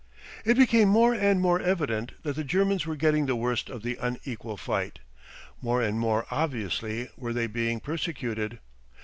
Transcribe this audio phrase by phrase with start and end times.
[0.45, 3.99] It became more and more evident that the Germans were getting the worst of the
[4.01, 4.97] unequal fight.
[5.61, 8.57] More and more obviously were they being persecuted.